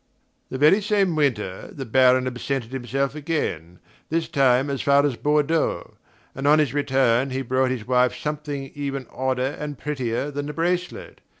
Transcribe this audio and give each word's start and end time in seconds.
The 0.49 0.57
very 0.57 0.81
same 0.81 1.15
winter, 1.15 1.69
the 1.71 1.85
Baron 1.85 2.25
absented 2.25 2.71
himself 2.73 3.13
again, 3.13 3.77
this 4.09 4.27
time 4.27 4.71
as 4.71 4.81
far 4.81 5.05
as 5.05 5.15
Bordeaux, 5.15 5.93
and 6.33 6.47
on 6.47 6.57
his 6.57 6.73
return 6.73 7.29
he 7.29 7.43
brought 7.43 7.69
his 7.69 7.85
wife 7.87 8.17
something 8.17 8.71
even 8.73 9.05
odder 9.11 9.55
and 9.59 9.77
prettier 9.77 10.31
than 10.31 10.47
the 10.47 10.53
bracelet. 10.53 11.21